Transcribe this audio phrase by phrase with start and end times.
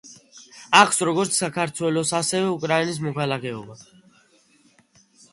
[0.77, 3.77] აქვს როგორც საქართველოს, ასევე უკრაინის მოქალაქეობა.